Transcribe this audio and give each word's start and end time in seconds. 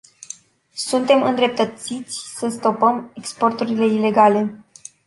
Suntem 0.75 1.21
îndreptățiți 1.23 2.17
să 2.37 2.47
stopăm 2.49 3.11
exporturile 3.13 3.85
ilegale. 3.85 4.63